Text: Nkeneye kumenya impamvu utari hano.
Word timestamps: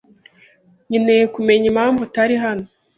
Nkeneye 0.87 1.23
kumenya 1.33 1.65
impamvu 1.71 1.99
utari 2.07 2.35
hano. 2.43 2.65